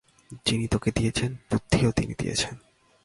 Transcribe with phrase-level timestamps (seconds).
[0.45, 2.53] যিনি তোকে দিয়েছেন বুদ্ধিও তিনি দিয়েছেন।